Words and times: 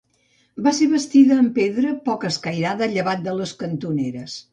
Va 0.67 0.71
ser 0.77 0.85
bastida 0.93 1.35
amb 1.41 1.51
pedra 1.57 1.91
poc 2.07 2.25
escairada, 2.29 2.87
llevat 2.95 3.23
de 3.29 3.37
les 3.41 3.53
cantoneres. 3.61 4.39